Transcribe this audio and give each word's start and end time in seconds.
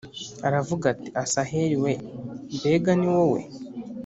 aravuga 0.47 0.85
ati 0.93 1.09
“Asaheli 1.23 1.77
we, 1.83 1.93
mbega 2.55 2.91
ni 2.99 3.07
wowe?” 3.13 3.39